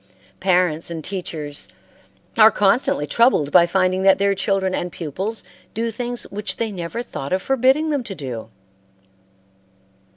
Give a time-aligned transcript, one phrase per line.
[0.39, 1.67] Parents and teachers
[2.35, 5.43] are constantly troubled by finding that their children and pupils
[5.75, 8.49] do things which they never thought of forbidding them to do.